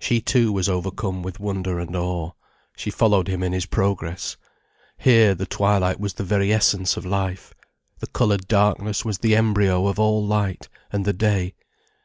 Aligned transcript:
She 0.00 0.20
too 0.20 0.52
was 0.52 0.68
overcome 0.68 1.22
with 1.22 1.38
wonder 1.38 1.78
and 1.78 1.94
awe. 1.94 2.32
She 2.76 2.90
followed 2.90 3.28
him 3.28 3.40
in 3.44 3.52
his 3.52 3.66
progress. 3.66 4.36
Here, 4.98 5.32
the 5.32 5.46
twilight 5.46 6.00
was 6.00 6.14
the 6.14 6.24
very 6.24 6.52
essence 6.52 6.96
of 6.96 7.06
life, 7.06 7.54
the 8.00 8.08
coloured 8.08 8.48
darkness 8.48 9.04
was 9.04 9.18
the 9.18 9.36
embryo 9.36 9.86
of 9.86 9.96
all 10.00 10.26
light, 10.26 10.68
and 10.92 11.04
the 11.04 11.12
day. 11.12 11.54